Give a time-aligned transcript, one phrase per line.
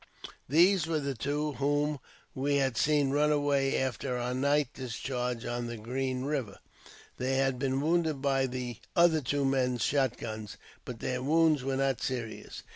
[0.49, 1.99] These were the two whom
[2.33, 6.57] we had seen run away after our night discharge on the Green Eiver.
[7.17, 11.77] They had been wounded by the other two men's shot guns, but their wounds were
[11.77, 12.63] not serious.